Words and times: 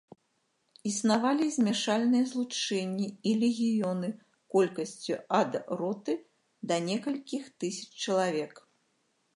Існавалі 0.91 1.43
і 1.49 1.51
змяшаныя 1.57 2.23
злучэнні 2.31 3.07
і 3.31 3.35
легіёны 3.43 4.09
колькасцю 4.57 5.15
ад 5.43 5.51
роты 5.81 6.13
да 6.71 6.75
некалькіх 6.89 7.43
тысяч 7.65 7.89
чалавек. 8.03 8.53